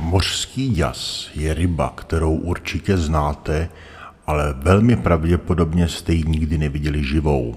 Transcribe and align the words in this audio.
Mořský 0.00 0.68
děs 0.68 1.30
je 1.34 1.54
ryba, 1.54 1.92
kterou 1.94 2.34
určitě 2.34 2.96
znáte, 2.96 3.68
ale 4.26 4.54
velmi 4.56 4.96
pravděpodobně 4.96 5.88
jste 5.88 6.12
ji 6.12 6.24
nikdy 6.26 6.58
neviděli 6.58 7.04
živou. 7.04 7.56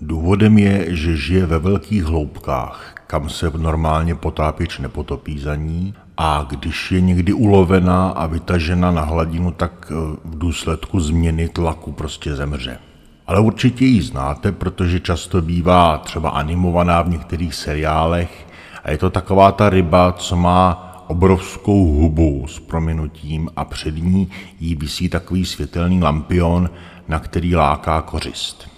Důvodem 0.00 0.58
je, 0.58 0.96
že 0.96 1.16
žije 1.16 1.46
ve 1.46 1.58
velkých 1.58 2.04
hloubkách, 2.04 2.94
kam 3.06 3.28
se 3.28 3.50
normálně 3.56 4.14
potápěč 4.14 4.78
nepotopí 4.78 5.38
za 5.38 5.54
ní 5.54 5.94
a 6.16 6.46
když 6.48 6.92
je 6.92 7.00
někdy 7.00 7.32
ulovena 7.32 8.08
a 8.08 8.26
vytažena 8.26 8.90
na 8.90 9.02
hladinu, 9.02 9.50
tak 9.50 9.92
eh, 9.92 9.94
v 10.24 10.38
důsledku 10.38 11.00
změny 11.00 11.48
tlaku 11.48 11.92
prostě 11.92 12.34
zemře. 12.34 12.78
Ale 13.26 13.40
určitě 13.40 13.84
ji 13.84 14.02
znáte, 14.02 14.52
protože 14.52 15.00
často 15.00 15.42
bývá 15.42 15.98
třeba 15.98 16.30
animovaná 16.30 17.02
v 17.02 17.08
některých 17.08 17.54
seriálech 17.54 18.46
a 18.84 18.90
je 18.90 18.98
to 18.98 19.10
taková 19.10 19.52
ta 19.52 19.70
ryba, 19.70 20.12
co 20.12 20.36
má 20.36 20.86
obrovskou 21.10 21.84
hubu 21.84 22.46
s 22.48 22.58
prominutím 22.58 23.48
a 23.56 23.64
před 23.64 23.96
ní 23.96 24.30
jí 24.60 24.74
visí 24.74 25.08
takový 25.08 25.44
světelný 25.44 26.02
lampion, 26.02 26.70
na 27.08 27.18
který 27.18 27.56
láká 27.56 28.02
kořist. 28.02 28.68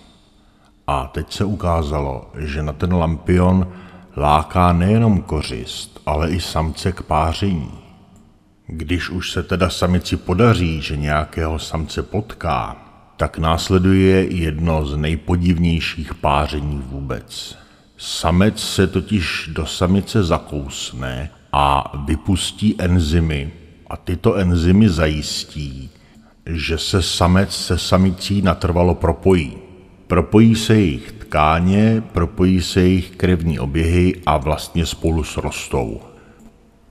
A 0.87 1.07
teď 1.07 1.33
se 1.33 1.45
ukázalo, 1.45 2.31
že 2.39 2.63
na 2.63 2.73
ten 2.73 2.95
lampion 2.95 3.69
láká 4.17 4.73
nejenom 4.73 5.23
kořist, 5.23 6.01
ale 6.07 6.31
i 6.31 6.41
samce 6.41 6.93
k 6.93 7.03
páření. 7.03 7.71
Když 8.67 9.11
už 9.11 9.33
se 9.33 9.43
teda 9.43 9.71
samici 9.71 10.17
podaří, 10.17 10.83
že 10.83 10.97
nějakého 10.97 11.59
samce 11.59 12.03
potká, 12.03 12.77
tak 13.17 13.39
následuje 13.39 14.35
jedno 14.35 14.87
z 14.87 14.97
nejpodivnějších 14.97 16.15
páření 16.15 16.83
vůbec. 16.87 17.59
Samec 17.97 18.61
se 18.61 18.87
totiž 18.87 19.51
do 19.53 19.67
samice 19.67 20.25
zakousne 20.25 21.31
a 21.53 21.93
vypustí 22.05 22.75
enzymy 22.79 23.53
a 23.91 23.97
tyto 23.97 24.35
enzymy 24.35 24.89
zajistí, 24.89 25.91
že 26.47 26.79
se 26.79 27.03
samec 27.03 27.57
se 27.57 27.79
samicí 27.79 28.43
natrvalo 28.43 28.95
propojí. 28.95 29.57
Propojí 30.07 30.55
se 30.55 30.75
jejich 30.75 31.13
tkáně, 31.13 32.03
propojí 32.13 32.63
se 32.63 32.81
jejich 32.81 33.11
krevní 33.11 33.59
oběhy 33.59 34.15
a 34.27 34.37
vlastně 34.37 34.87
spolu 34.87 35.25
srostou. 35.25 36.01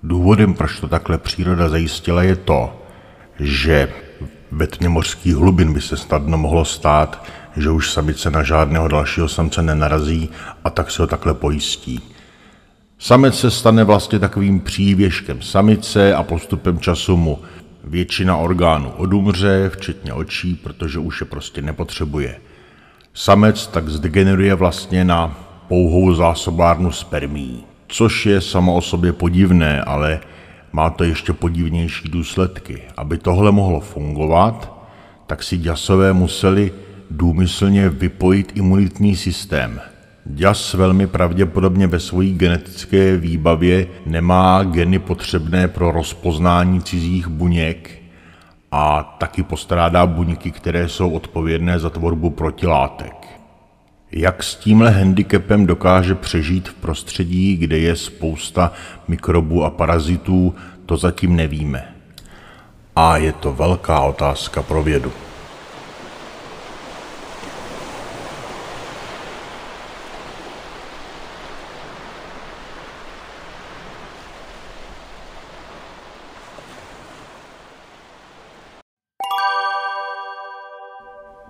Důvodem, 0.04 0.54
proč 0.54 0.80
to 0.80 0.88
takhle 0.88 1.18
příroda 1.18 1.70
zajistila, 1.70 2.24
je 2.24 2.36
to, 2.36 2.82
že 3.40 3.94
ve 4.52 4.68
tmě 4.68 4.90
mořských 4.90 5.36
hlubin 5.36 5.74
by 5.74 5.82
se 5.82 5.98
snadno 5.98 6.38
mohlo 6.38 6.66
stát, 6.66 7.26
že 7.56 7.70
už 7.70 7.92
samice 7.92 8.32
na 8.32 8.44
žádného 8.44 8.88
dalšího 8.88 9.30
samce 9.30 9.62
nenarazí 9.62 10.30
a 10.64 10.70
tak 10.70 10.92
se 10.92 11.02
ho 11.02 11.08
takhle 11.08 11.34
pojistí. 11.34 12.02
Samec 13.00 13.40
se 13.40 13.52
stane 13.52 13.84
vlastně 13.84 14.20
takovým 14.20 14.60
přívěškem 14.60 15.42
samice 15.42 16.16
a 16.16 16.24
postupem 16.24 16.80
času 16.80 17.18
mu 17.18 17.40
většina 17.84 18.38
orgánů 18.38 18.90
odumře, 18.90 19.72
včetně 19.74 20.14
očí, 20.14 20.56
protože 20.56 21.00
už 21.00 21.22
je 21.22 21.28
prostě 21.28 21.62
nepotřebuje. 21.62 22.36
Samec 23.14 23.68
tak 23.68 23.90
zdegeneruje 23.90 24.56
vlastně 24.56 25.06
na 25.06 25.38
pouhou 25.68 26.14
zásobárnu 26.14 26.92
spermí, 26.92 27.64
což 27.88 28.26
je 28.26 28.42
samo 28.42 28.76
o 28.76 28.82
sobě 28.82 29.14
podivné, 29.14 29.82
ale 29.82 30.20
má 30.72 30.90
to 30.90 31.04
ještě 31.04 31.34
podivnější 31.34 32.10
důsledky. 32.10 32.82
Aby 32.98 33.18
tohle 33.18 33.52
mohlo 33.52 33.80
fungovat, 33.80 34.78
tak 35.28 35.44
si 35.44 35.58
děsové 35.58 36.14
museli 36.14 36.72
důmyslně 37.12 37.90
vypojit 37.90 38.52
imunitní 38.56 39.16
systém. 39.16 39.82
Děs 40.30 40.74
velmi 40.74 41.08
pravděpodobně 41.08 41.88
ve 41.88 42.00
své 42.00 42.26
genetické 42.26 43.18
výbavě 43.18 43.88
nemá 44.06 44.64
geny 44.64 45.00
potřebné 45.00 45.68
pro 45.68 45.92
rozpoznání 45.92 46.82
cizích 46.82 47.28
buněk 47.28 48.02
a 48.72 49.04
taky 49.20 49.44
postrádá 49.44 50.06
buňky, 50.06 50.52
které 50.52 50.90
jsou 50.90 51.10
odpovědné 51.10 51.80
za 51.80 51.90
tvorbu 51.90 52.30
protilátek. 52.30 53.28
Jak 54.12 54.44
s 54.44 54.56
tímhle 54.56 54.92
handicapem 54.92 55.66
dokáže 55.66 56.16
přežít 56.16 56.70
v 56.70 56.74
prostředí, 56.74 57.58
kde 57.58 57.78
je 57.78 57.96
spousta 57.96 58.72
mikrobů 59.08 59.64
a 59.64 59.70
parazitů, 59.70 60.56
to 60.86 60.98
zatím 60.98 61.36
nevíme. 61.36 61.94
A 62.96 63.18
je 63.18 63.32
to 63.32 63.54
velká 63.54 64.02
otázka 64.02 64.62
pro 64.62 64.84
vědu. 64.84 65.12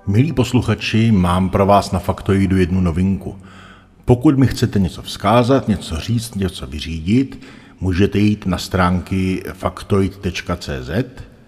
Milí 0.08 0.34
posluchači, 0.34 1.12
mám 1.12 1.50
pro 1.50 1.66
vás 1.66 1.92
na 1.92 2.00
Faktoidu 2.00 2.58
jednu 2.58 2.82
novinku. 2.82 3.36
Pokud 4.06 4.38
mi 4.38 4.48
chcete 4.48 4.80
něco 4.80 5.02
vzkázat, 5.02 5.68
něco 5.68 6.00
říct, 6.00 6.36
něco 6.36 6.68
vyřídit, 6.68 7.42
můžete 7.82 8.20
jít 8.20 8.46
na 8.46 8.58
stránky 8.58 9.44
faktoid.cz, 9.54 10.90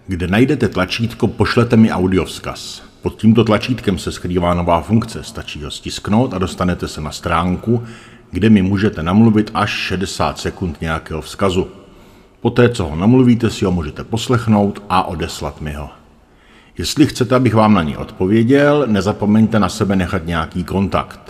kde 0.06 0.26
najdete 0.26 0.68
tlačítko 0.68 1.26
Pošlete 1.26 1.76
mi 1.76 1.92
audiovzkaz. 1.92 2.82
Pod 3.02 3.20
tímto 3.20 3.44
tlačítkem 3.44 3.98
se 3.98 4.12
skrývá 4.12 4.54
nová 4.54 4.80
funkce, 4.80 5.22
stačí 5.22 5.62
ho 5.62 5.70
stisknout 5.70 6.34
a 6.34 6.38
dostanete 6.38 6.88
se 6.88 7.00
na 7.00 7.12
stránku, 7.12 7.82
kde 8.30 8.50
mi 8.50 8.62
můžete 8.62 9.02
namluvit 9.02 9.50
až 9.54 9.70
60 9.70 10.38
sekund 10.38 10.80
nějakého 10.80 11.22
vzkazu. 11.22 11.68
Poté, 12.40 12.68
co 12.68 12.84
ho 12.84 12.96
namluvíte, 12.96 13.50
si 13.50 13.64
ho 13.64 13.70
můžete 13.70 14.04
poslechnout 14.04 14.82
a 14.88 15.02
odeslat 15.02 15.60
mi 15.60 15.72
ho. 15.72 15.99
Jestli 16.80 17.06
chcete, 17.06 17.34
abych 17.34 17.54
vám 17.54 17.74
na 17.74 17.82
ní 17.82 17.96
odpověděl, 17.96 18.86
nezapomeňte 18.86 19.58
na 19.58 19.68
sebe 19.68 19.96
nechat 19.96 20.26
nějaký 20.26 20.64
kontakt. 20.64 21.20